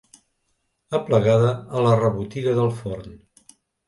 [0.99, 3.13] Aplegada a la rebotiga del forn.